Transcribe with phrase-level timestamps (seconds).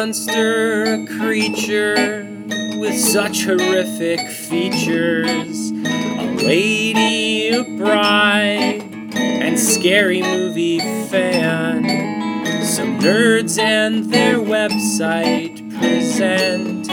[0.00, 2.26] monster, a creature
[2.78, 5.72] with such horrific features.
[5.72, 8.82] A lady, a bride,
[9.14, 11.84] and scary movie fan.
[12.64, 16.86] Some nerds and their website present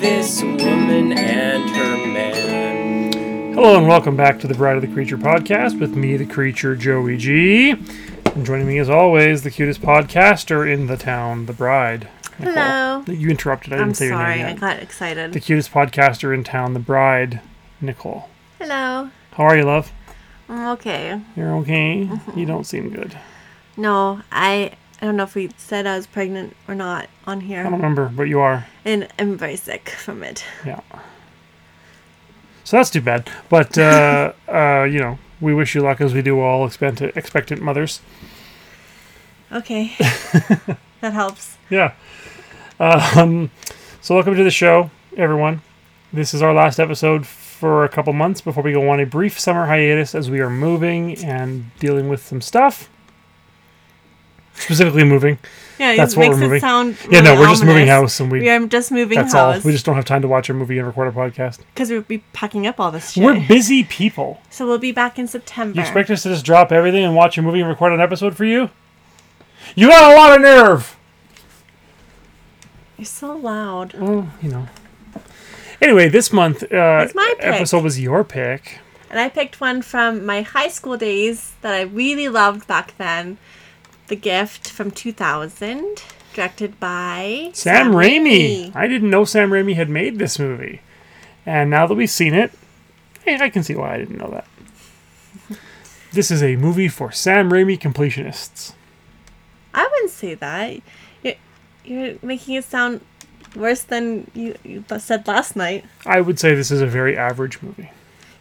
[0.00, 3.52] this woman and her man.
[3.52, 6.74] Hello and welcome back to the Bride of the Creature podcast with me, the creature
[6.74, 7.70] Joey G.
[7.70, 12.08] And joining me as always, the cutest podcaster in the town, the bride.
[12.40, 12.52] Nicole.
[12.54, 13.04] Hello.
[13.06, 13.72] You interrupted.
[13.72, 14.60] I didn't I'm say your sorry, name I yet.
[14.60, 15.32] got excited.
[15.32, 17.40] The cutest podcaster in town, the bride,
[17.80, 18.28] Nicole.
[18.58, 19.10] Hello.
[19.32, 19.92] How are you, love?
[20.48, 21.20] I'm okay.
[21.36, 22.06] You're okay?
[22.10, 22.38] Mm-hmm.
[22.38, 23.16] You don't seem good.
[23.76, 27.60] No, I I don't know if we said I was pregnant or not on here.
[27.60, 28.66] I don't remember, but you are.
[28.84, 30.44] and I'm very sick from it.
[30.66, 30.80] Yeah.
[32.64, 33.30] So that's too bad.
[33.48, 37.62] But, uh, uh, you know, we wish you luck as we do all expectant, expectant
[37.62, 38.00] mothers.
[39.52, 39.92] Okay,
[41.00, 41.56] that helps.
[41.70, 41.92] Yeah.
[42.80, 43.50] Um,
[44.00, 45.60] so welcome to the show, everyone.
[46.14, 49.38] This is our last episode for a couple months before we go on a brief
[49.38, 52.88] summer hiatus as we are moving and dealing with some stuff.
[54.54, 55.38] Specifically moving.
[55.78, 56.60] Yeah, That's it what makes we're it moving.
[56.60, 56.96] sound.
[57.10, 58.40] Yeah, no, we're just moving house and we.
[58.40, 59.52] We are just moving that's all.
[59.52, 61.58] house We just don't have time to watch a movie and record a podcast.
[61.74, 63.24] because we'll be packing up all this shit.
[63.24, 64.40] We're busy people.
[64.50, 65.76] so we'll be back in September.
[65.76, 68.36] You expect us to just drop everything and watch a movie and record an episode
[68.36, 68.70] for you?
[69.76, 70.96] You got a lot of nerve.
[73.00, 73.94] You're so loud.
[73.94, 74.68] Well, you know.
[75.80, 77.46] Anyway, this month uh, It's my pick.
[77.46, 78.78] episode was your pick.
[79.08, 83.38] And I picked one from my high school days that I really loved back then.
[84.08, 86.02] The Gift from 2000,
[86.34, 88.70] directed by Sam, Raimi.
[88.76, 90.82] I didn't know Sam Raimi had made this movie.
[91.46, 92.52] And now that we've seen it,
[93.24, 94.46] hey, I can see why I didn't know that.
[96.12, 98.74] This is a movie for Sam Raimi completionists.
[99.72, 100.80] I wouldn't say that.
[101.84, 103.00] You're, you're making it sound
[103.56, 105.84] worse than you, you said last night.
[106.06, 107.90] I would say this is a very average movie.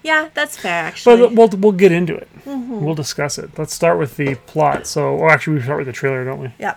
[0.03, 1.17] Yeah, that's fair, actually.
[1.17, 2.29] But we'll, we'll get into it.
[2.45, 2.85] Mm-hmm.
[2.85, 3.57] We'll discuss it.
[3.57, 4.87] Let's start with the plot.
[4.87, 6.53] So, oh, actually, we start with the trailer, don't we?
[6.57, 6.75] yeah.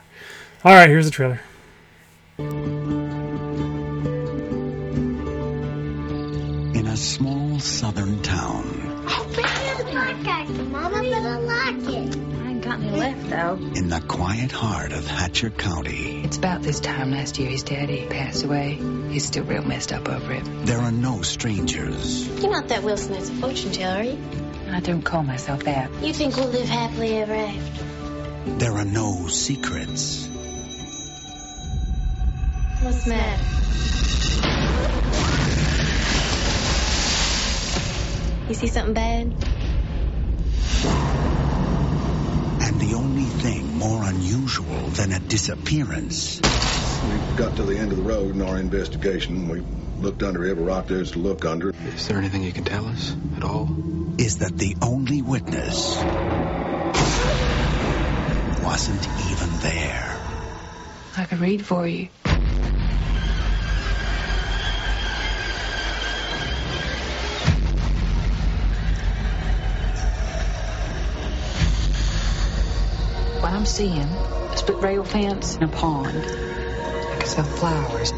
[0.64, 1.40] All right, here's the trailer.
[6.74, 8.21] in a small southern
[12.92, 13.78] I ain't got any left, though.
[13.78, 16.22] in the quiet heart of Hatcher County.
[16.24, 18.74] It's about this time last year his daddy passed away.
[19.10, 20.44] He's still real messed up over it.
[20.66, 24.18] There are no strangers, You're not that Wilson that's a fortune teller, are you?
[24.70, 25.90] I don't call myself that.
[26.02, 27.84] You think we'll live happily ever after?
[28.58, 30.26] there are no secrets.
[32.82, 33.42] What's the matter?
[38.48, 39.51] You see something bad?
[42.92, 46.42] The only thing more unusual than a disappearance
[47.08, 49.48] We got to the end of the road in our investigation.
[49.48, 49.62] We
[49.98, 51.70] looked under every rock there's to look under.
[51.70, 53.68] Is there anything you can tell us at all?
[54.18, 56.04] is that the only witness
[58.62, 60.20] wasn't even there.
[61.16, 62.08] I could read for you.
[73.62, 76.08] I'm seeing, a split rail fence and a pond.
[76.08, 78.10] I could sell flowers.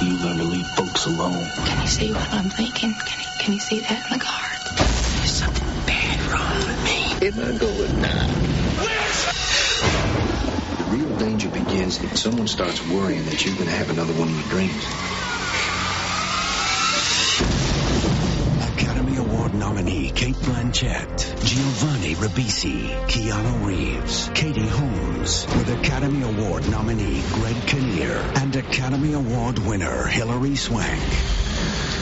[0.00, 1.44] You learn to leave folks alone.
[1.66, 2.94] Can you see what I'm thinking?
[2.94, 4.46] Can you, can you see that in the car?
[5.16, 7.26] There's something bad wrong with me.
[7.26, 8.26] Am I going now?
[10.78, 14.28] The real danger begins if someone starts worrying that you're going to have another one
[14.28, 14.86] of your dreams.
[18.94, 27.22] Academy Award nominee Cate Blanchett, Giovanni Ribisi, Keanu Reeves, Katie Holmes, with Academy Award nominee
[27.32, 31.02] Greg Kinnear and Academy Award winner Hilary Swank.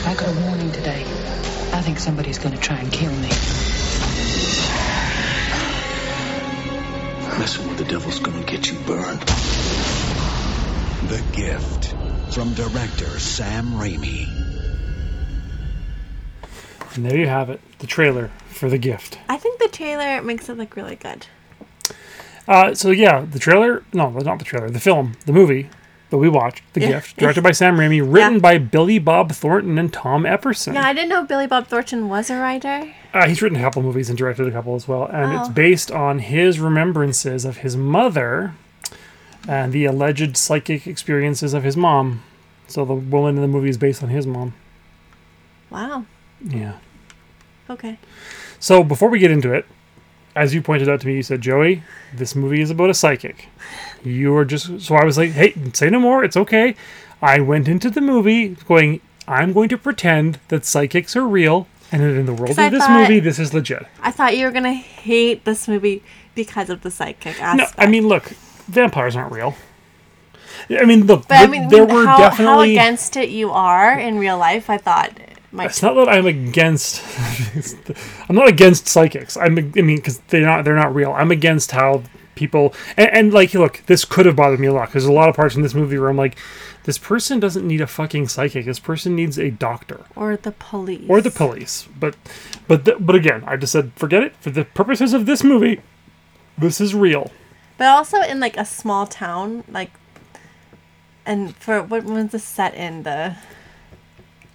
[0.05, 1.01] I got a warning today.
[1.73, 3.29] I think somebody's gonna try and kill me.
[7.39, 9.21] Messing with the devil's going to get you burned.
[11.09, 11.95] The Gift
[12.33, 14.52] from director Sam Raimi.
[16.95, 19.17] And there you have it, the trailer for The Gift.
[19.27, 21.25] I think the trailer makes it look really good.
[22.47, 23.83] Uh, so yeah, the trailer.
[23.93, 24.69] No, not the trailer.
[24.69, 25.69] The film, the movie
[26.09, 26.87] that we watched, The Yeah.
[26.91, 28.39] Gift, directed by Sam Raimi, written Yeah.
[28.39, 30.75] by Billy Bob Thornton and Tom Epperson.
[30.75, 32.93] Yeah, I didn't know Billy Bob Thornton was a writer.
[33.13, 35.51] Uh, he's written a couple movies and directed a couple as well, and it's Oh.
[35.51, 38.53] based on his remembrances of his mother
[39.47, 42.21] and the alleged psychic experiences of his mom.
[42.67, 44.53] So the woman in the movie is based on his mom.
[45.69, 46.05] Wow.
[46.43, 46.73] Yeah.
[47.69, 47.97] Okay.
[48.59, 49.65] So before we get into it,
[50.35, 53.47] as you pointed out to me, you said, Joey, this movie is about a psychic.
[54.03, 56.23] You were just so I was like, hey, say no more.
[56.23, 56.75] It's okay.
[57.21, 62.01] I went into the movie going, I'm going to pretend that psychics are real, and
[62.01, 63.85] that in the world of I this thought- movie, this is legit.
[64.01, 66.03] I thought you were gonna hate this movie
[66.35, 67.65] because of the psychic No.
[67.77, 68.23] I mean, look,
[68.67, 69.55] vampires aren't real.
[70.69, 72.71] I mean, look, but I mean, there were how, how definitely.
[72.71, 74.69] against it you are in real life.
[74.69, 75.11] I thought
[75.53, 75.65] it.
[75.65, 77.01] It's not that I'm against.
[78.29, 79.37] I'm not against psychics.
[79.37, 79.57] I'm.
[79.57, 80.65] I mean, because they're not.
[80.65, 81.11] They're not real.
[81.11, 82.03] I'm against how
[82.35, 83.83] people and, and like look.
[83.85, 85.73] This could have bothered me a lot because there's a lot of parts in this
[85.73, 86.37] movie where I'm like,
[86.83, 88.65] this person doesn't need a fucking psychic.
[88.65, 91.05] This person needs a doctor or the police.
[91.07, 91.87] or the police.
[91.97, 92.15] But,
[92.67, 95.81] but, th- but again, I just said forget it for the purposes of this movie.
[96.57, 97.31] This is real.
[97.77, 99.91] But also in like a small town, like.
[101.25, 103.37] And for what was the set in the?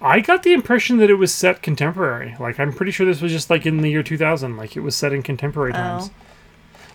[0.01, 2.35] I got the impression that it was set contemporary.
[2.39, 4.55] Like I'm pretty sure this was just like in the year 2000.
[4.55, 5.75] Like it was set in contemporary oh.
[5.75, 6.11] times.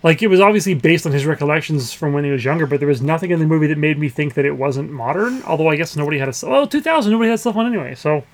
[0.03, 2.89] Like it was obviously based on his recollections from when he was younger, but there
[2.89, 5.43] was nothing in the movie that made me think that it wasn't modern.
[5.45, 7.95] Although I guess nobody had a well 2000 nobody had cell phone anyway.
[7.95, 8.25] So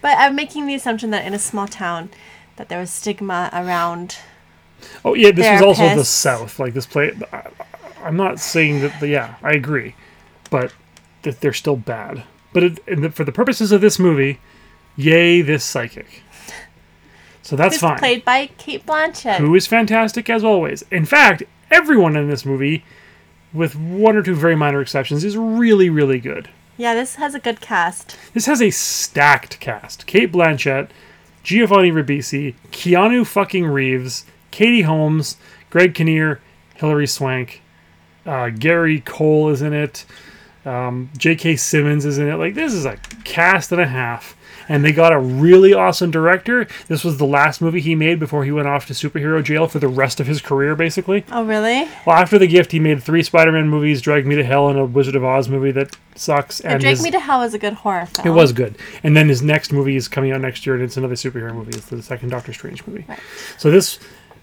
[0.00, 2.10] But I'm making the assumption that in a small town,
[2.56, 4.16] that there was stigma around.
[5.04, 6.58] oh yeah, this was also the South.
[6.58, 7.12] Like this play.
[7.32, 7.48] I,
[8.02, 9.00] I'm not saying that.
[9.00, 9.94] The, yeah, I agree,
[10.50, 10.72] but
[11.22, 12.24] that they're still bad.
[12.56, 14.40] But it, in the, for the purposes of this movie,
[14.96, 16.22] yay this psychic.
[17.42, 17.98] So that's It's fine.
[17.98, 19.36] played by Cate Blanchett.
[19.40, 20.82] who is fantastic as always.
[20.90, 22.82] In fact, everyone in this movie,
[23.52, 26.48] with one or two very minor exceptions, is really, really good.
[26.78, 28.16] Yeah, this has a good cast.
[28.32, 30.88] This has a stacked cast: Cate Blanchett,
[31.42, 35.36] Giovanni Ribisi, Keanu fucking Reeves, Katie Holmes,
[35.68, 36.40] Greg Kinnear,
[36.76, 37.60] Hilary Swank,
[38.24, 40.06] uh, Gary Cole is in it.
[40.66, 41.56] Um, J.K.
[41.56, 42.36] Simmons is in it.
[42.36, 44.36] Like this is a cast and a half,
[44.68, 46.66] and they got a really awesome director.
[46.88, 49.78] This was the last movie he made before he went off to superhero jail for
[49.78, 51.24] the rest of his career, basically.
[51.30, 51.88] Oh, really?
[52.04, 54.84] Well, after The Gift, he made three Spider-Man movies, Drag Me to Hell, and a
[54.84, 56.58] Wizard of Oz movie that sucks.
[56.60, 58.26] And Drake his- Me to Hell is a good horror film.
[58.26, 58.76] it was good.
[59.04, 61.76] And then his next movie is coming out next year, and it's another superhero movie.
[61.76, 63.04] It's the second Doctor Strange movie.
[63.08, 63.20] Right.
[63.56, 64.00] So this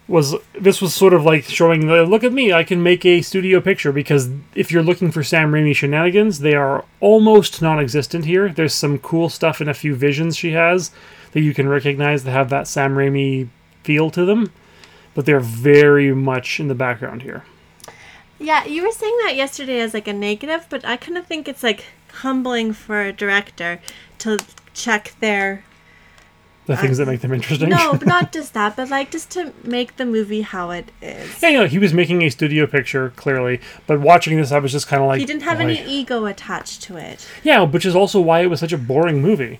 [0.07, 3.21] was this was sort of like showing the look at me, I can make a
[3.21, 8.49] studio picture because if you're looking for Sam Raimi shenanigans, they are almost non-existent here.
[8.49, 10.91] There's some cool stuff in a few visions she has
[11.31, 13.47] that you can recognize that have that Sam Raimi
[13.83, 14.51] feel to them,
[15.13, 17.43] but they're very much in the background here.
[18.39, 21.47] Yeah, you were saying that yesterday as like a negative, but I kind of think
[21.47, 23.79] it's like humbling for a director
[24.19, 24.37] to
[24.73, 25.63] check their
[26.65, 27.69] The things that um, make them interesting.
[27.69, 31.41] no, but not just that, but like just to make the movie how it is.
[31.41, 34.71] Yeah, you know, he was making a studio picture clearly, but watching this, I was
[34.71, 37.27] just kind of like, He didn't have any ego attached to it.
[37.43, 39.59] Yeah, which is also why it was such a boring movie.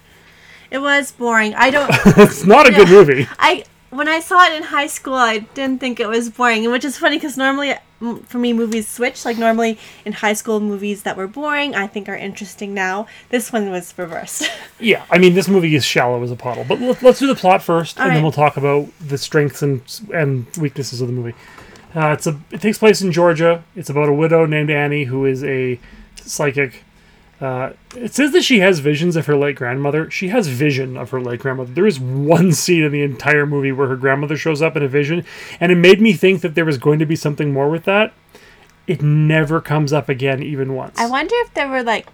[0.72, 1.54] It was boring.
[1.56, 1.90] I don't.
[2.18, 3.28] It's not a good movie.
[3.38, 6.86] I when I saw it in high school, I didn't think it was boring, which
[6.86, 7.76] is funny because normally,
[8.28, 9.24] for me, movies switch.
[9.26, 13.08] Like normally in high school, movies that were boring, I think are interesting now.
[13.30, 14.50] This one was reversed.
[14.80, 16.66] Yeah, I mean, this movie is shallow as a puddle.
[16.68, 19.82] But let- let's do the plot first, and then we'll talk about the strengths and
[20.14, 21.36] and weaknesses of the movie.
[21.96, 23.64] Uh, it's a it takes place in Georgia.
[23.76, 25.80] It's about a widow named Annie who is a
[26.16, 26.84] psychic.
[27.44, 30.10] Uh, it says that she has visions of her late grandmother.
[30.10, 31.74] She has vision of her late grandmother.
[31.74, 34.88] There is one scene in the entire movie where her grandmother shows up in a
[34.88, 35.26] vision,
[35.60, 38.14] and it made me think that there was going to be something more with that.
[38.88, 40.98] It never comes up again, even once.
[40.98, 42.08] I wonder if there were like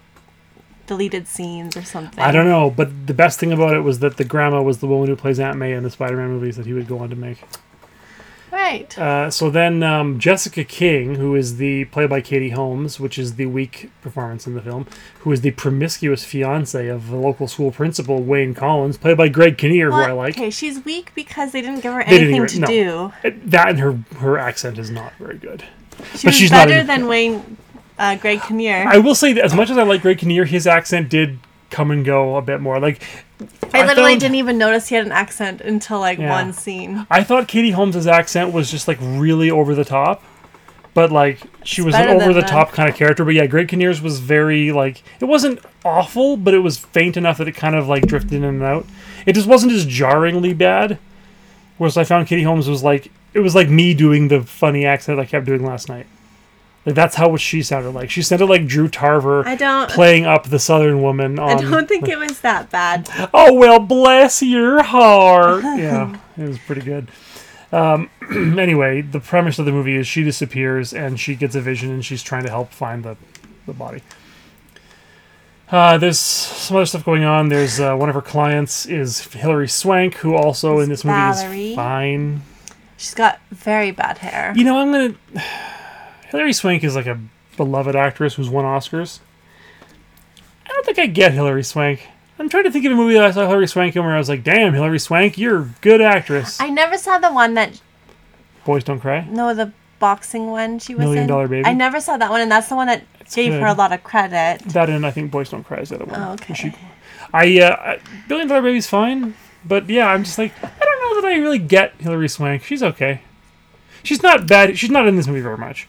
[0.88, 2.18] deleted scenes or something.
[2.18, 4.88] I don't know, but the best thing about it was that the grandma was the
[4.88, 7.14] woman who plays Aunt May in the Spider-Man movies that he would go on to
[7.14, 7.38] make.
[8.70, 8.98] Right.
[8.98, 13.34] Uh, so then um, Jessica King, who is the played by Katie Holmes, which is
[13.34, 14.86] the weak performance in the film,
[15.20, 19.58] who is the promiscuous fiance of the local school principal Wayne Collins, played by Greg
[19.58, 20.36] Kinnear, who I like.
[20.36, 22.66] Okay, she's weak because they didn't give her anything give to no.
[23.22, 23.30] do.
[23.46, 25.64] That and her her accent is not very good.
[26.14, 27.56] She but she's not better in- than Wayne,
[27.98, 28.86] uh, Greg Kinnear.
[28.86, 31.90] I will say that as much as I like Greg Kinnear, his accent did come
[31.90, 32.78] and go a bit more.
[32.78, 33.02] Like
[33.72, 36.30] I literally found- didn't even notice he had an accent until like Yeah.
[36.30, 37.06] one scene.
[37.10, 40.22] I thought Katie Holmes' accent was just like really over the top,
[40.94, 42.48] but like she was an over the that.
[42.48, 43.24] top kind of character.
[43.24, 47.38] But yeah, Greg Kinnear's was very like it wasn't awful, but it was faint enough
[47.38, 48.86] that it kind of like drifted in and out.
[49.26, 50.98] It just wasn't as jarringly bad.
[51.78, 55.20] Whereas I found Katie Holmes was like it was like me doing the funny accent
[55.20, 56.06] I kept doing last night.
[56.86, 58.10] Like that's how what she sounded like.
[58.10, 59.90] She sounded like Drew Tarver I don't.
[59.90, 61.50] playing up the Southern woman on.
[61.50, 63.08] I don't think it was that bad.
[63.34, 65.62] Oh well, bless your heart.
[65.64, 67.08] yeah, it was pretty good.
[67.70, 68.08] Um,
[68.58, 72.04] anyway, the premise of the movie is she disappears and she gets a vision and
[72.04, 73.16] she's trying to help find the,
[73.66, 74.02] the body.
[75.70, 77.48] Uh, there's some other stuff going on.
[77.48, 81.76] There's uh, one of her clients is Hilary Swank, who also in this movie is
[81.76, 82.42] fine.
[82.96, 84.52] She's got very bad hair.
[84.56, 85.14] You know, I'm gonna.
[86.30, 87.18] Hilary Swank is like a
[87.56, 89.20] beloved actress who's won Oscars.
[90.66, 92.06] I don't think I get Hilary Swank.
[92.38, 94.18] I'm trying to think of a movie that I saw Hilary Swank in where I
[94.18, 97.80] was like, "Damn, Hilary Swank, you're a good actress." I never saw the one that
[98.64, 99.26] Boys Don't Cry.
[99.28, 101.28] no the boxing one she was Million in.
[101.28, 101.66] Dollar Baby?
[101.66, 103.02] I never saw that one, and that's the one that
[103.34, 104.60] gave her a lot of credit.
[104.68, 106.20] That and I think Boys Don't Cry is the other one.
[106.20, 106.54] Oh, okay.
[106.54, 106.72] She-
[107.32, 109.34] I uh, Billion Dollar Baby's fine,
[109.64, 112.62] but yeah, I'm just like I don't know that I really get Hilary Swank.
[112.64, 113.20] She's okay.
[114.02, 114.78] She's not bad.
[114.78, 115.86] She's not in this movie very much,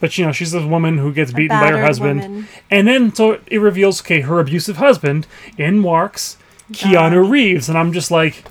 [0.00, 2.48] but you know she's this woman who gets beaten by her husband, woman.
[2.70, 5.26] and then so it reveals okay her abusive husband
[5.56, 6.36] in walks
[6.72, 8.44] Keanu Reeves, and I'm just like.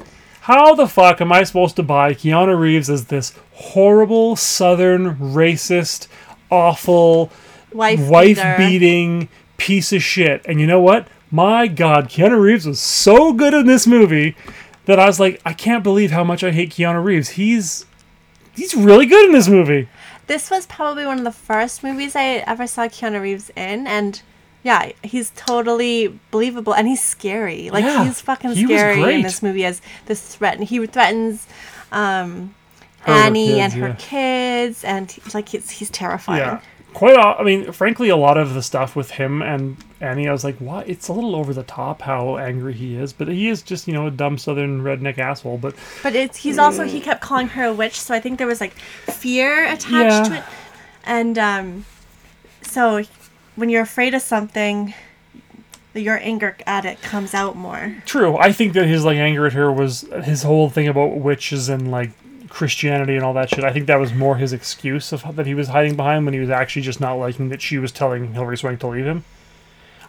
[0.44, 6.08] How the fuck am I supposed to buy Keanu Reeves as this horrible Southern racist,
[6.50, 7.32] awful,
[7.72, 10.42] wife, wife beating piece of shit.
[10.46, 11.08] And you know what?
[11.30, 14.36] My God, Keanu Reeves was so good in this movie
[14.86, 17.30] that I was like, I can't believe how much I hate Keanu Reeves.
[17.30, 17.86] He's
[18.56, 19.88] he's really good in this movie.
[20.30, 24.22] This was probably one of the first movies I ever saw Keanu Reeves in, and
[24.62, 27.72] yeah, he's totally believable and he's scary.
[27.72, 30.62] Like Yeah, he's fucking he scary in this movie as this threat.
[30.62, 31.48] He threatens
[31.92, 32.54] um,
[33.00, 33.96] Her her Annie kids, and her yeah.
[33.98, 36.42] kids, and like he's he's terrifying.
[36.42, 36.62] Yeah.
[36.94, 40.44] Quite, i mean, frankly, a lot of the stuff with him and Annie, I was
[40.44, 40.88] like, what?
[40.90, 43.94] It's a little over the top how angry he is, but he is just, you
[43.94, 45.58] know, a dumb southern redneck asshole.
[45.58, 48.48] But But it's he's also he kept calling her a witch, so I think there
[48.48, 50.24] was like fear attached Yeah.
[50.24, 50.44] to it,
[51.06, 51.86] and um,
[52.62, 53.04] so
[53.56, 54.94] when you're afraid of something,
[55.94, 57.96] your anger at it comes out more.
[58.06, 58.38] True.
[58.38, 61.92] I think that his like anger at her was his whole thing about witches and
[61.92, 62.12] like
[62.50, 63.64] Christianity and all that shit.
[63.64, 66.40] I think that was more his excuse of that he was hiding behind when he
[66.40, 69.24] was actually just not liking that she was telling Hilary Swank to leave him.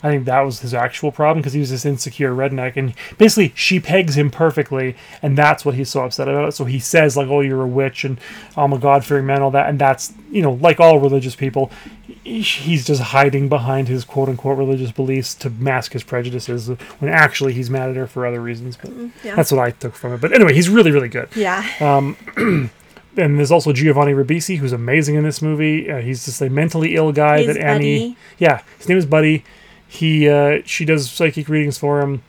[0.02, 3.52] I think that was his actual problem because he was this insecure redneck, and basically
[3.54, 6.54] she pegs him perfectly, and that's what he's so upset about.
[6.54, 8.18] So he says like, "Oh, you're a witch," and
[8.56, 11.70] oh "I'm a God-fearing man," all that, and that's you know, like all religious people,
[12.24, 17.70] he's just hiding behind his quote-unquote religious beliefs to mask his prejudices, when actually he's
[17.70, 18.76] mad at her for other reasons.
[18.76, 18.92] But
[19.24, 19.34] yeah.
[19.34, 20.20] that's what I took from it.
[20.20, 21.28] But anyway, he's really, really good.
[21.34, 21.64] Yeah.
[23.16, 25.90] and there's also Giovanni Ribisi, who's amazing in this movie.
[25.90, 28.10] Uh, he's just a mentally ill guy He's that Annie.
[28.10, 28.16] Buddy.
[28.38, 29.44] Yeah, his name is Buddy.
[29.86, 32.22] He uh, she does psychic readings for him.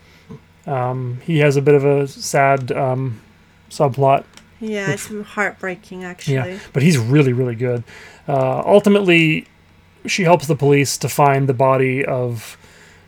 [0.65, 3.21] Um, he has a bit of a sad um,
[3.69, 4.25] subplot.
[4.59, 6.35] Yeah, it's heartbreaking actually.
[6.35, 7.83] Yeah, but he's really, really good.
[8.27, 9.47] Uh, ultimately,
[10.05, 12.57] she helps the police to find the body of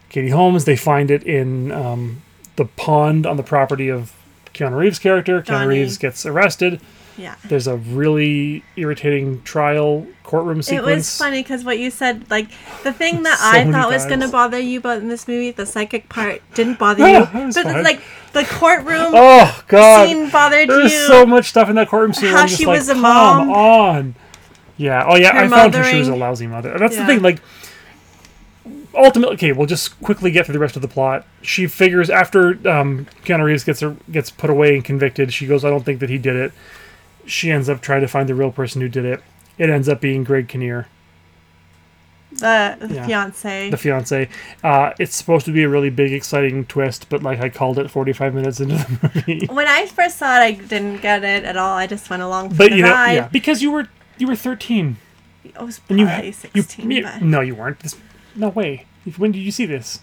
[0.10, 0.66] Katie Holmes.
[0.66, 2.22] They find it in um,
[2.56, 4.14] the pond on the property of
[4.54, 5.42] Keanu Reeves' character.
[5.42, 6.80] Keanu Reeves gets arrested.
[7.18, 7.36] Yeah.
[7.46, 12.48] There's a really irritating trial courtroom It was funny because what you said, like
[12.82, 15.52] the thing that So I thought was going to bother you about in this movie,
[15.52, 17.20] the psychic part didn't bother you,
[17.54, 17.84] but fine.
[17.84, 18.02] like
[18.34, 20.08] the courtroom Oh God!
[20.08, 21.06] scene bothered There's you.
[21.06, 22.32] so much stuff in that courtroom scene.
[22.32, 23.50] How she like, was a Come mom.
[23.52, 24.16] on.
[24.84, 25.06] Yeah.
[25.08, 25.32] Oh yeah.
[25.34, 26.78] Her I found her she was a lousy mother.
[26.78, 27.22] That's the thing.
[27.22, 27.40] Like,
[28.94, 29.52] ultimately, okay.
[29.52, 31.25] We'll just quickly get through the rest of the plot.
[31.42, 35.34] She figures after um, Keanu Reeves gets her, gets put away and convicted.
[35.34, 36.52] She goes, "I don't think that he did it."
[37.25, 39.22] She ends up trying to find the real person who did it.
[39.58, 40.88] It ends up being Greg Kinnear.
[42.32, 43.06] the, the Yeah.
[43.06, 43.70] fiance.
[43.70, 44.28] the fiance.
[44.63, 47.90] Uh, it's supposed to be a really big, exciting twist, but like I called it
[47.92, 49.46] 45 minutes into the movie.
[49.46, 51.78] when I first saw it, I didn't get it at all.
[51.78, 53.13] I just went along for But the you know, ride.
[53.13, 54.98] yeah, because you were you were 13,
[55.58, 57.79] I was and you probably you, 16, you but no, you weren't.
[57.79, 57.96] This,
[58.36, 58.86] no way.
[59.17, 60.00] When did you see this?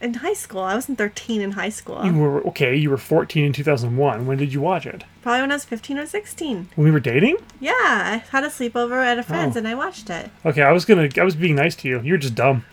[0.00, 0.60] in high school.
[0.60, 2.04] I wasn't 13 in high school.
[2.04, 2.74] You were okay.
[2.76, 4.26] You were 14 in 2001.
[4.26, 5.04] When did you watch it?
[5.22, 6.68] Probably when I was 15 or 16.
[6.74, 7.36] When we were dating?
[7.60, 9.24] Yeah, I had a sleepover at a oh.
[9.24, 9.58] friend's Oh.
[9.58, 10.30] and I watched it.
[10.44, 11.08] Okay, I was gonna.
[11.16, 12.00] I was being nice to you.
[12.00, 12.64] You're just dumb.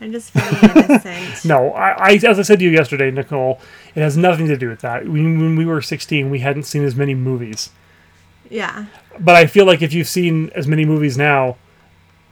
[0.00, 1.44] I'm just innocent.
[1.44, 3.60] No, I, I as I said to you yesterday, Nicole,
[3.94, 5.04] it has nothing to do with that.
[5.04, 7.70] When, when we were 16, we hadn't seen as many movies.
[8.50, 8.86] Yeah.
[9.18, 11.56] But I feel like if you've seen as many movies now,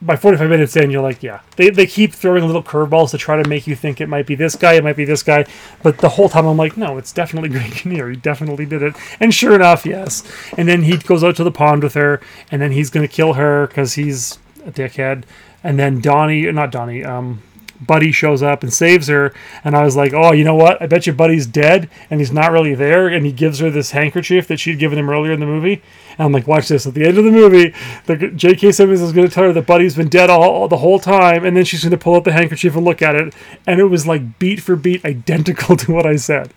[0.05, 1.39] by 45 minutes in, you're like, yeah.
[1.55, 4.35] They, they keep throwing little curveballs to try to make you think it might be
[4.35, 5.45] this guy, it might be this guy.
[5.81, 8.09] But the whole time I'm like, no, it's definitely Greg Kinnear.
[8.09, 8.95] He definitely did it.
[9.19, 10.23] And sure enough, yes.
[10.57, 12.19] And then he goes out to the pond with her,
[12.51, 15.23] and then he's going to kill her because he's a dickhead.
[15.63, 17.41] And then Donnie, not Donnie, um,
[17.85, 20.81] Buddy shows up and saves her, and I was like, "Oh, you know what?
[20.81, 23.91] I bet you Buddy's dead, and he's not really there." And he gives her this
[23.91, 25.81] handkerchief that she'd given him earlier in the movie.
[26.17, 26.85] And I'm like, "Watch this!
[26.85, 27.73] At the end of the movie,
[28.05, 28.71] the J.K.
[28.71, 31.45] Simmons is going to tell her that Buddy's been dead all, all the whole time,
[31.45, 33.33] and then she's going to pull out the handkerchief and look at it,
[33.67, 36.53] and it was like beat for beat identical to what I said.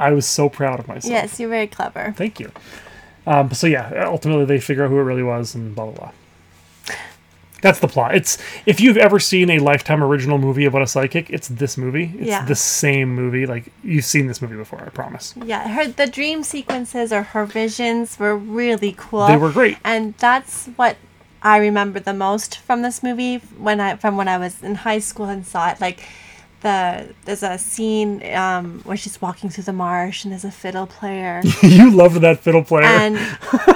[0.00, 1.10] I was so proud of myself.
[1.12, 2.14] Yes, you're very clever.
[2.16, 2.50] Thank you.
[3.26, 6.12] Um, so yeah, ultimately they figure out who it really was, and blah blah blah.
[7.64, 8.14] That's the plot.
[8.14, 12.12] It's if you've ever seen a lifetime original movie about a psychic, it's this movie.
[12.18, 12.44] It's Yeah.
[12.44, 13.46] the same movie.
[13.46, 15.34] Like you've seen this movie before, I promise.
[15.52, 19.26] Yeah, her the dream sequences or her visions were really cool.
[19.26, 19.78] They were great.
[19.84, 20.96] and that's what
[21.42, 25.00] I remember the most from this movie when I from when I was in high
[25.00, 25.80] school and saw it.
[25.80, 26.06] Like
[26.60, 30.86] the there's a scene um, where she's walking through the marsh and there's a fiddle
[30.86, 32.84] player, you loved that fiddle player.
[32.86, 33.16] and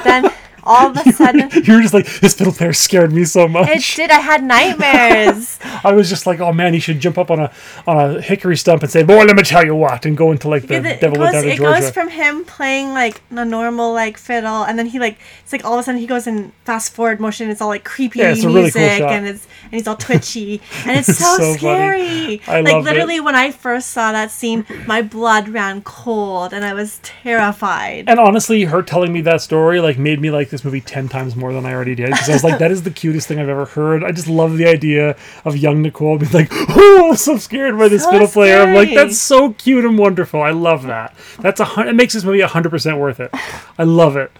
[0.04, 0.30] then
[0.64, 3.68] all of a sudden you were just like, this fiddle player scared me so much
[3.68, 4.10] it did.
[4.10, 5.58] I had nightmares.
[5.84, 7.52] I was just like, oh man, he should jump up on a
[7.86, 10.48] on a hickory stump and say, boy, let me tell you what, and go into
[10.48, 11.80] like the it, devil goes, down to it Georgia.
[11.80, 15.64] goes from him playing like a normal like fiddle, and then he like it's like
[15.64, 17.50] all of a sudden he goes in fast forward motion.
[17.50, 20.60] It's all like creepy Yeah, a really cool music, and it's and he's all twitchy,
[20.86, 22.40] and it's It's so, so scary.
[22.46, 22.90] I like loved it.
[22.90, 28.04] literally, when I first saw that scene, my blood ran cold, and I was terrified.
[28.08, 31.36] And honestly, her telling me that story like made me like this movie ten times
[31.36, 33.48] more than I already did because I was like, that is the cutest thing I've
[33.48, 34.04] ever heard.
[34.04, 37.88] I just love the idea of young Nicole being like, oh, I'm so scared by
[37.88, 38.60] this So fiddle player.
[38.60, 40.42] I'm like, that's so cute and wonderful.
[40.42, 41.14] I love that.
[41.40, 43.30] That's a hundred, it makes this movie hundred percent worth it.
[43.78, 44.32] I love it.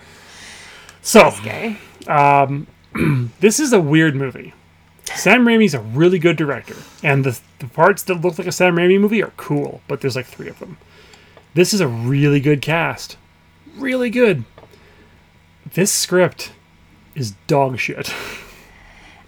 [1.03, 1.79] So Scary.
[2.07, 2.67] Um,
[3.41, 4.55] this is a weird movie.
[5.05, 8.77] Sam Raimi's a really good director, and the the parts that look like a Sam
[8.77, 10.77] Raimi movie are cool, but there's like three of them.
[11.55, 13.17] This is a really good cast,
[13.77, 14.45] really good.
[15.75, 16.53] This script
[17.15, 18.13] is dog shit.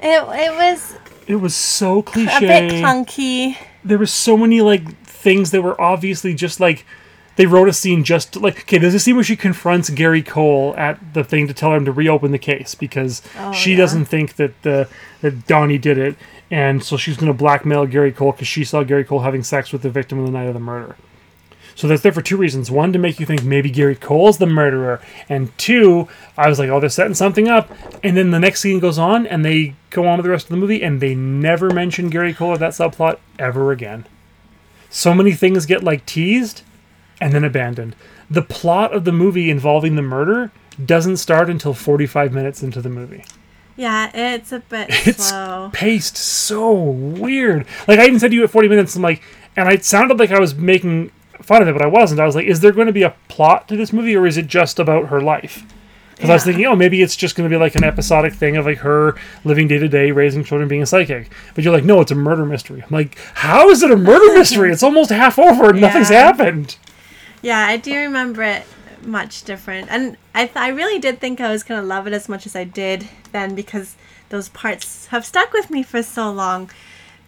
[0.00, 2.36] It it was It was so cliche.
[2.36, 3.56] a bit clunky.
[3.84, 6.86] there were so many like things that were obviously just like
[7.36, 10.22] they wrote a scene just to, like okay there's a scene where she confronts gary
[10.22, 13.76] cole at the thing to tell him to reopen the case because oh, she yeah.
[13.78, 14.88] doesn't think that the
[15.20, 16.16] that donnie did it
[16.50, 19.72] and so she's going to blackmail gary cole because she saw gary cole having sex
[19.72, 20.96] with the victim on the night of the murder
[21.74, 22.70] so that's there for two reasons.
[22.70, 25.00] One, to make you think maybe Gary Cole's the murderer.
[25.28, 27.70] And two, I was like, oh, they're setting something up.
[28.04, 30.50] And then the next scene goes on, and they go on with the rest of
[30.50, 34.06] the movie, and they never mention Gary Cole or that subplot ever again.
[34.90, 36.62] So many things get like teased
[37.20, 37.94] and then abandoned.
[38.30, 40.50] The plot of the movie involving the murder
[40.84, 43.24] doesn't start until 45 minutes into the movie.
[43.76, 45.70] Yeah, it's a bit It's slow.
[45.72, 47.66] paced so weird.
[47.88, 49.22] Like I even said to you at 40 minutes, I'm like,
[49.56, 52.20] and it sounded like I was making fun of it, but I wasn't.
[52.20, 54.36] I was like, is there going to be a plot to this movie, or is
[54.36, 55.64] it just about her life?
[56.14, 58.58] Because I was thinking, oh, maybe it's just going to be like an episodic thing
[58.58, 61.32] of like her living day to day, raising children, being a psychic.
[61.54, 62.82] But you're like, no, it's a murder mystery.
[62.82, 64.70] I'm like, how is it a murder mystery?
[64.70, 66.76] It's almost half over and nothing's happened.
[67.40, 68.64] Yeah, I do remember it
[69.02, 72.28] much different, and I th- I really did think I was gonna love it as
[72.28, 73.96] much as I did then because
[74.28, 76.70] those parts have stuck with me for so long.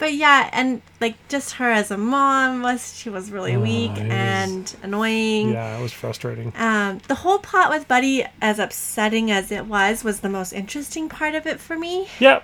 [0.02, 4.02] But yeah, and like just her as a mom was she was really weak Oh,
[4.02, 5.50] was- and annoying.
[5.52, 6.52] Yeah, it was frustrating.
[6.56, 11.08] Um, the whole plot with Buddy, as upsetting as it was, was the most interesting
[11.08, 12.08] part of it for me.
[12.18, 12.42] Yep.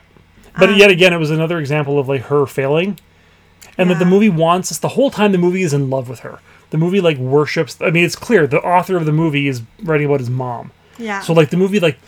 [0.56, 3.00] But Um, yet again, it was another example of like her failing,
[3.76, 4.78] and that the movie wants us.
[4.78, 6.38] The whole time, the movie is in love with her.
[6.70, 7.76] The movie like worships.
[7.80, 10.70] I mean, it's clear the author of the movie is writing about his mom.
[10.96, 11.22] Yeah.
[11.22, 11.98] So like the movie like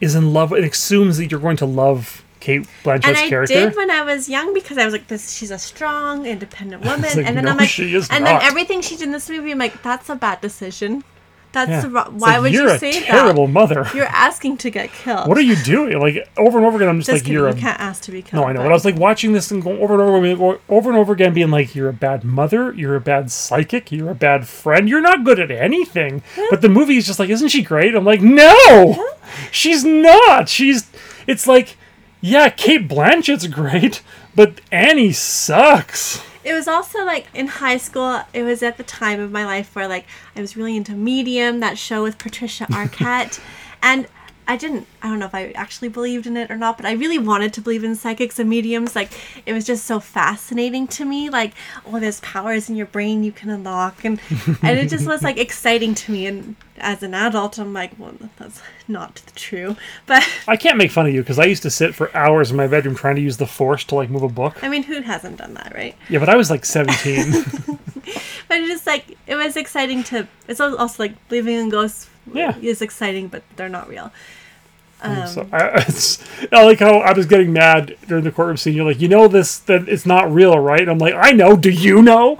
[0.00, 0.54] is in love.
[0.54, 3.54] It assumes that you're going to love Cate Blanchett's and I character.
[3.54, 7.02] did when I was young because I was like, "This, she's a strong, independent woman."
[7.02, 8.40] like, and then no, I'm like, she is and not.
[8.40, 11.02] then everything she did in this movie, I'm like, "That's a bad decision.
[11.52, 11.80] That's Yeah.
[11.80, 13.52] the ro- why like, would you're you a say terrible that?
[13.52, 13.88] mother.
[13.94, 15.26] You're asking to get killed.
[15.26, 15.98] what are you doing?
[15.98, 18.02] Like over and over again, I'm just, Just like kidding, you're you a can't ask
[18.02, 18.42] to be killed.
[18.42, 18.60] No, I know.
[18.60, 21.12] but- I was like watching this and going over and over, again- over and over
[21.14, 22.74] again, being like, "You're a bad mother.
[22.74, 23.90] You're a bad psychic.
[23.90, 24.86] You're a bad friend.
[24.86, 28.04] You're not good at anything." But the movie is just like, "Isn't she great?" I'm
[28.04, 29.06] like, "No,
[29.50, 30.50] she's not.
[30.50, 30.86] She's."
[31.26, 31.76] It's like,
[32.20, 34.02] yeah, Cate Blanchett's great,
[34.34, 36.22] but Annie sucks.
[36.44, 38.22] It was also like in high school.
[38.32, 41.60] It was at the time of my life where like I was really into Medium,
[41.60, 43.40] that show with Patricia Arquette,
[43.82, 44.06] and
[44.48, 44.86] I didn't.
[45.02, 47.52] I don't know if I actually believed in it or not, but I really wanted
[47.54, 48.94] to believe in psychics and mediums.
[48.94, 49.10] Like
[49.44, 51.30] it was just so fascinating to me.
[51.30, 51.52] Like
[51.84, 54.20] oh, there's powers in your brain you can unlock, and
[54.62, 56.26] and it just was like exciting to me.
[56.26, 59.76] And as an adult, I'm like, well, that's not true.
[60.06, 62.56] But I can't make fun of you because I used to sit for hours in
[62.56, 64.62] my bedroom trying to use the Force to like move a book.
[64.62, 65.94] I mean, who hasn't done that, right?
[66.08, 67.44] Yeah, but I was like 17.
[68.48, 70.28] But it just like it was exciting to.
[70.46, 72.08] It's also like believing in ghosts.
[72.32, 72.56] Yeah.
[72.58, 74.12] is exciting, but they're not real.
[75.00, 78.74] Um, So I, it's, I like how I was getting mad during the courtroom scene.
[78.74, 80.80] You're like, you know this that it's not real, right?
[80.80, 81.56] And I'm like, I know.
[81.56, 82.38] Do you know?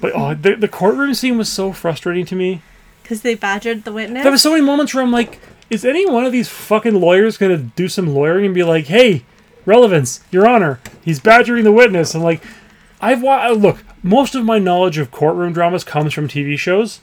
[0.00, 2.62] But oh, the, the courtroom scene was so frustrating to me.
[3.06, 4.24] Because they badgered the witness.
[4.24, 5.38] There was so many moments where I'm like,
[5.70, 9.24] is any one of these fucking lawyers gonna do some lawyering and be like, hey,
[9.64, 12.42] relevance, Your Honor, he's badgering the witness, and like,
[13.00, 13.84] I've wa- uh, look.
[14.02, 17.00] Most of my knowledge of courtroom dramas comes from TV shows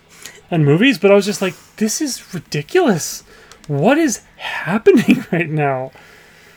[0.52, 3.24] and movies, but I was just like, this is ridiculous.
[3.68, 5.92] What is happening right now?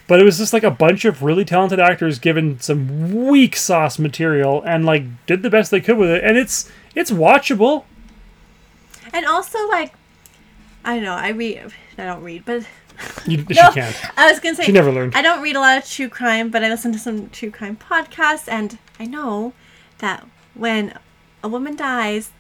[0.09, 3.99] But it was just like a bunch of really talented actors given some weak sauce
[4.01, 7.85] material and like did the best they could with it, and it's it's watchable.
[9.13, 9.93] And also, like,
[10.85, 11.15] I don't know.
[11.15, 11.73] I read.
[11.99, 12.67] I don't read, but
[13.27, 13.97] You, No, She can't.
[14.19, 15.15] I was gonna say She never learned.
[15.15, 17.77] I don't read a lot of true crime, but I listen to some true crime
[17.77, 19.53] podcasts, and I know
[19.99, 20.99] that when
[21.43, 22.31] a woman dies,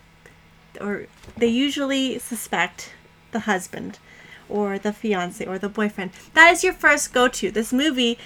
[0.80, 2.92] or they usually suspect
[3.32, 3.98] the husband,
[4.48, 6.10] or the fiance, or the boyfriend.
[6.34, 7.50] That is your first go-to.
[7.50, 8.18] This movie,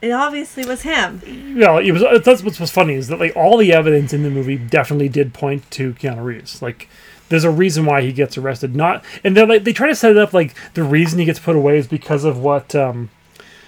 [0.00, 1.56] it obviously was him.
[1.58, 2.02] Well, it was.
[2.24, 5.70] That's what's funny is that like all the evidence in the movie definitely did point
[5.72, 6.62] to Keanu Reeves.
[6.62, 6.88] Like,
[7.28, 8.74] there's a reason why he gets arrested.
[8.74, 11.38] Not, and they're like they try to set it up like the reason he gets
[11.38, 13.10] put away is because of what um,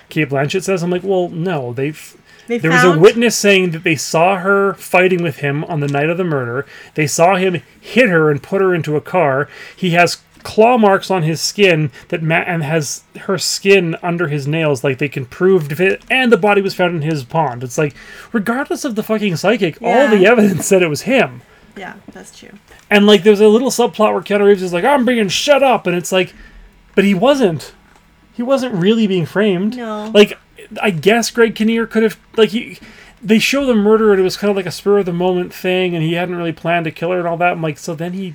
[0.09, 0.83] Cate Blanchett says.
[0.83, 2.17] I'm like, well, no, they've.
[2.47, 5.89] They There was a witness saying that they saw her fighting with him on the
[5.89, 6.65] night of the murder.
[6.95, 9.49] They saw him hit her and put her into a car.
[9.77, 14.47] He has claw marks on his skin that ma- and has her skin under his
[14.47, 16.03] nails, like they can prove it.
[16.09, 17.65] And the body was found in his pond.
[17.65, 17.97] It's like,
[18.33, 21.43] regardless of the fucking psychic, all the evidence said it was him.
[21.77, 22.53] Yeah, that's true.
[22.91, 25.87] And like, there's a little subplot where Keanu Reeves is like, "I'm being shut up,"
[25.87, 26.35] and it's like,
[26.95, 27.75] but he wasn't.
[28.33, 29.77] He wasn't really being framed.
[29.77, 30.11] No.
[30.13, 30.39] Like,
[30.83, 32.79] I guess Greg Kinnear could have like he.
[33.23, 35.53] They show the murder and it was kind of like a spur of the moment
[35.53, 37.53] thing, and he hadn't really planned to kill her and all that.
[37.53, 38.35] I'm like, so then he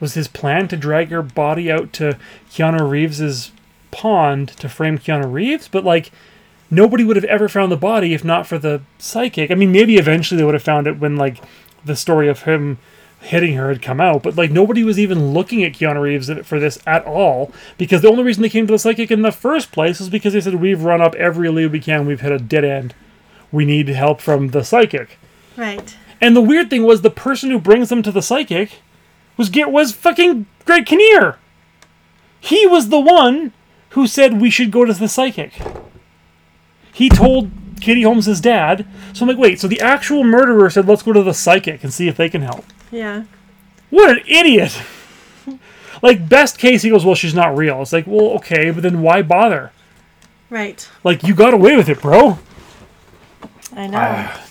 [0.00, 2.18] was his plan to drag her body out to
[2.50, 3.52] Keanu Reeves's
[3.90, 6.10] pond to frame Keanu Reeves, but like
[6.70, 9.50] nobody would have ever found the body if not for the psychic.
[9.50, 11.38] I mean, maybe eventually they would have found it when like
[11.84, 12.78] the story of him
[13.20, 16.60] hitting her had come out, but like nobody was even looking at Keanu Reeves for
[16.60, 19.72] this at all because the only reason they came to the psychic in the first
[19.72, 22.38] place was because they said we've run up every lead we can, we've hit a
[22.38, 22.94] dead end,
[23.50, 25.18] we need help from the psychic.
[25.56, 25.96] Right.
[26.20, 28.82] And the weird thing was the person who brings them to the psychic
[29.36, 31.38] was get was fucking Greg Kinnear.
[32.38, 33.52] He was the one
[33.90, 35.54] who said we should go to the psychic.
[36.92, 38.86] He told Katie Holmes' dad.
[39.12, 41.92] So I'm like, wait, so the actual murderer said let's go to the psychic and
[41.92, 42.64] see if they can help.
[42.90, 43.24] Yeah.
[43.90, 44.80] What an idiot!
[46.02, 47.82] like best case, he goes, well, she's not real.
[47.82, 49.72] It's like, well, okay, but then why bother?
[50.50, 50.88] Right.
[51.02, 52.38] Like you got away with it, bro.
[53.74, 53.98] I know.
[54.00, 54.44] Ah.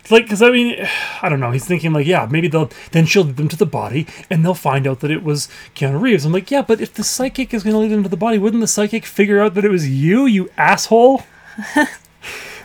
[0.00, 0.86] It's like, because I mean,
[1.22, 1.50] I don't know.
[1.50, 4.54] He's thinking like, yeah, maybe they'll then she'll lead them to the body, and they'll
[4.54, 6.24] find out that it was Keanu Reeves.
[6.24, 8.38] I'm like, yeah, but if the psychic is going to lead them to the body,
[8.38, 11.22] wouldn't the psychic figure out that it was you, you asshole?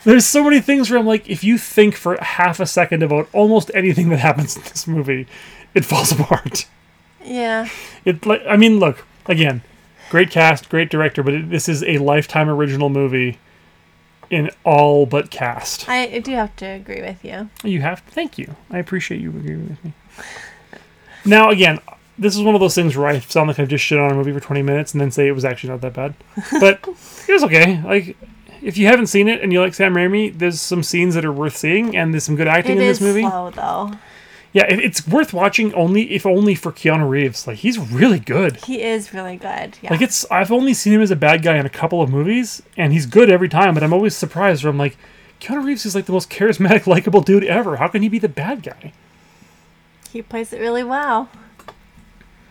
[0.08, 3.28] There's so many things where I'm like, if you think for half a second about
[3.34, 5.28] almost anything that happens in this movie,
[5.74, 6.66] it falls apart.
[7.26, 7.68] yeah.
[8.06, 9.64] It like, I mean, look again,
[10.10, 13.38] great cast, great director, but it, this is a lifetime original movie
[14.30, 15.90] in all but cast.
[15.90, 17.50] I, I do have to agree with you.
[17.66, 18.06] You have.
[18.06, 18.12] To.
[18.14, 18.56] Thank you.
[18.72, 19.94] I appreciate you agreeing with me.
[21.26, 21.80] Now, again,
[22.18, 24.16] this is one of those things where I sound like I've just shit on a
[24.16, 26.14] movie for 20 minutes and then say it was actually not that bad.
[26.62, 26.80] But
[27.28, 27.82] it was okay.
[27.82, 28.16] Like,
[28.62, 31.32] if you haven't seen it and you like Sam Raimi, there's some scenes that are
[31.32, 33.22] worth seeing and there's some good acting It in this movie.
[33.22, 33.92] slow though.
[34.54, 37.46] Yeah, it, it's worth watching only if only for Keanu Reeves.
[37.46, 38.58] Like, he's really good.
[38.66, 39.78] He is really good.
[39.82, 39.92] Yeah.
[39.92, 42.62] Like, it's I've only seen him as a bad guy in a couple of movies
[42.76, 44.98] and he's good every time, but I'm always surprised where I'm like,
[45.40, 47.76] Keanu Reeves is like the most charismatic, likable dude ever.
[47.78, 48.94] How can he be the bad guy?
[50.14, 51.30] he plays it really well.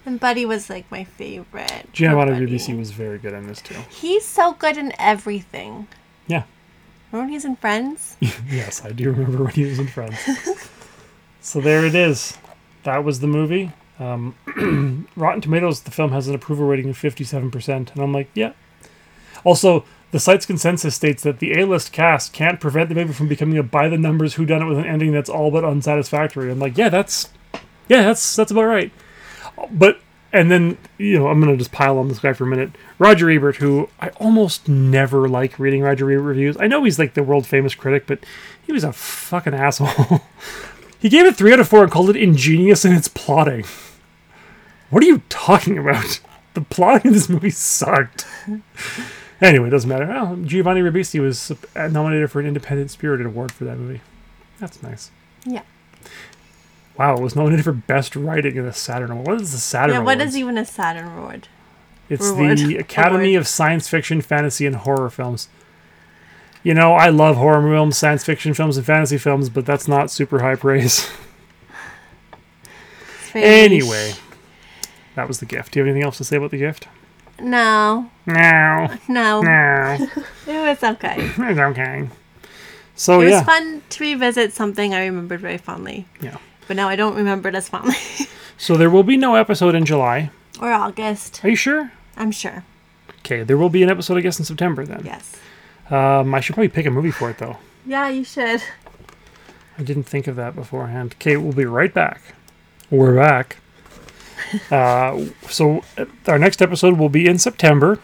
[0.06, 1.92] And Buddy was like my favorite.
[1.92, 2.30] Giovanni.
[2.30, 3.74] Ribisi was very good in this too.
[3.90, 5.88] He's so good in everything.
[6.28, 6.44] Yeah.
[7.10, 8.16] Remember when he's in Friends?
[8.48, 10.16] Yes, I do remember when he was in Friends.
[11.40, 12.38] so there it is.
[12.84, 13.72] That was the movie.
[13.98, 14.36] Um,
[15.16, 17.68] Rotten Tomatoes, the film has an approval rating of 57%.
[17.68, 18.52] And I'm like, yeah.
[19.42, 23.58] Also, the site's consensus states that the A-list cast can't prevent the movie from becoming
[23.58, 26.50] a by the numbers whodunit with an ending that's all but unsatisfactory.
[26.50, 27.30] I'm like, yeah, that's
[27.88, 28.92] yeah, that's that's about right.
[29.70, 30.00] But
[30.32, 32.70] and then you know I'm gonna just pile on this guy for a minute.
[32.98, 36.56] Roger Ebert, who I almost never like reading Roger Ebert reviews.
[36.58, 38.20] I know he's like the world famous critic, but
[38.64, 40.22] he was a fucking asshole.
[40.98, 43.64] he gave it three out of four and called it ingenious in its plotting.
[44.90, 46.20] What are you talking about?
[46.54, 48.24] The plotting in this movie sucked.
[49.40, 50.10] Anyway, it doesn't matter.
[50.10, 54.00] Oh, Giovanni Ribisi was nominated for an Independent Spirited Award for that movie.
[54.58, 55.10] That's nice.
[55.44, 55.62] Yeah.
[56.98, 59.26] Wow, it was nominated for Best Writing in the Saturn Award.
[59.26, 60.30] What is the Saturn Yeah, what Awards?
[60.32, 61.48] is even a Saturn Award?
[62.08, 62.58] It's Reward.
[62.58, 63.42] the Academy Award.
[63.42, 65.48] of Science Fiction, Fantasy, and Horror Films.
[66.62, 70.10] You know, I love horror films, science fiction films, and fantasy films, but that's not
[70.10, 71.08] super high praise.
[73.34, 74.14] Anyway,
[75.14, 75.72] that was the gift.
[75.72, 76.88] Do you have anything else to say about the gift?
[77.38, 78.10] No.
[78.24, 78.88] No.
[79.08, 79.42] No.
[79.42, 80.08] No.
[80.46, 81.16] It was okay.
[81.18, 82.08] it's okay.
[82.94, 83.42] So, it was yeah.
[83.44, 86.06] fun to revisit something I remembered very fondly.
[86.22, 86.38] Yeah.
[86.66, 87.94] But now I don't remember it as fondly.
[88.58, 90.30] So, there will be no episode in July.
[90.62, 91.44] or August.
[91.44, 91.92] Are you sure?
[92.16, 92.64] I'm sure.
[93.18, 95.02] Okay, there will be an episode, I guess, in September then.
[95.04, 95.36] Yes.
[95.90, 97.58] Um, I should probably pick a movie for it though.
[97.84, 98.62] Yeah, you should.
[99.78, 101.14] I didn't think of that beforehand.
[101.20, 102.22] Okay, we'll be right back.
[102.90, 103.58] We're back.
[104.70, 107.98] uh, so uh, our next episode will be in September,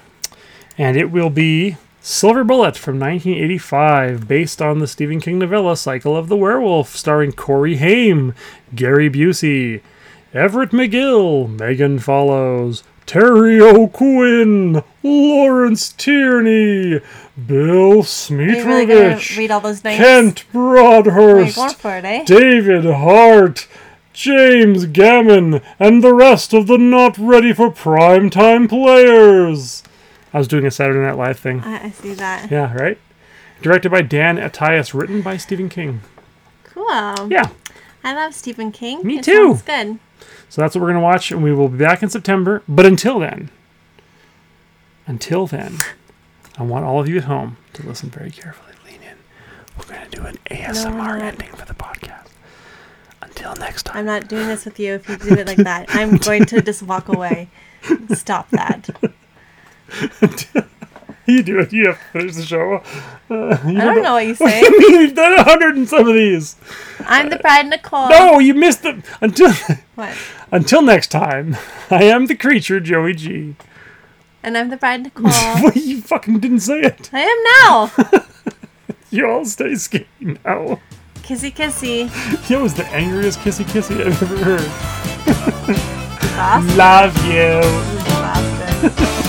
[0.77, 6.17] and it will be Silver Bullet from 1985, based on the Stephen King novella Cycle
[6.17, 8.35] of the Werewolf, starring Corey Haim,
[8.75, 9.83] Gary Busey,
[10.35, 17.01] Everett McGill, Megan Follows, Terry O'Quinn, Lawrence Tierney,
[17.47, 19.99] Bill Are you really Smitrovich, read all those names?
[19.99, 22.25] Kent Where are you Broadhurst, it, eh?
[22.25, 23.69] David Hart,
[24.13, 29.85] James Gammon, and the rest of the not ready for primetime players.
[30.33, 31.61] I was doing a Saturday Night Live thing.
[31.61, 32.51] I, I see that.
[32.51, 32.99] Yeah, right?
[33.61, 36.01] Directed by Dan Attias, written by Stephen King.
[36.65, 36.89] Cool.
[37.31, 37.51] Yeah.
[38.03, 39.07] I love Stephen King.
[39.07, 39.57] Me It too.
[39.57, 39.99] sounds good.
[40.49, 42.63] So that's what we're going to watch, and we will be back in September.
[42.69, 43.51] But until then,
[45.07, 45.79] until then,
[46.59, 48.73] I want all of you at home to listen very carefully.
[48.85, 49.17] Lean in.
[49.79, 51.23] We're going to do an ASMR not.
[51.23, 52.29] ending for the podcast.
[53.21, 53.99] Until next time.
[53.99, 55.87] I'm not doing this with you if you do it like that.
[55.91, 57.49] I'm going to just walk away.
[58.13, 58.89] Stop that.
[61.25, 61.73] You do it.
[61.73, 62.83] You have to finish the show.
[63.31, 64.61] Uh, you I don't know what you What do say.
[64.63, 64.99] you mean?
[64.99, 66.57] We've done a hundred and some of these.
[67.07, 68.09] I'm the bride Nicole.
[68.09, 69.05] No, you missed them.
[69.21, 69.53] Until
[69.95, 70.17] What?
[70.51, 71.57] until next time,
[71.91, 73.55] I am the creature, Joey G.
[74.43, 75.31] And I'm the bride Nicole.
[75.31, 77.09] Well, you fucking didn't say it.
[77.13, 77.39] I am
[78.13, 78.25] now.
[79.11, 80.07] You all stay skinny
[80.45, 80.81] now.
[81.23, 82.09] Kissy kissy.
[82.49, 84.69] That was the angriest kissy kissy I've ever heard.
[86.77, 87.17] Love
[89.23, 89.29] you.